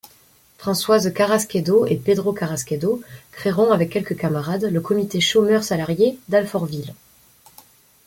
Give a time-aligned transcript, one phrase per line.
[0.57, 3.03] Françoise Carrasquedo et Pedro Carrasquedo
[3.33, 6.95] créeront avec quelques camarades le Comité chômeurs salariés d'Alfortville.